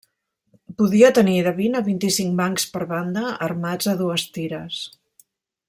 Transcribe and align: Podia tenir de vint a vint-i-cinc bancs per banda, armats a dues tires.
Podia 0.79 1.11
tenir 1.17 1.35
de 1.47 1.53
vint 1.59 1.79
a 1.79 1.83
vint-i-cinc 1.89 2.33
bancs 2.39 2.65
per 2.77 2.83
banda, 2.95 3.27
armats 3.49 3.91
a 3.93 3.95
dues 4.01 4.25
tires. 4.39 4.81